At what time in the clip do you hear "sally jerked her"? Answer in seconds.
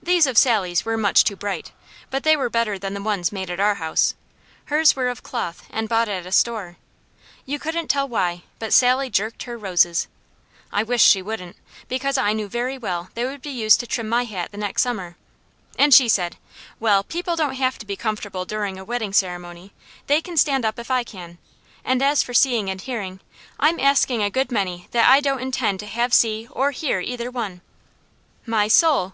8.72-9.58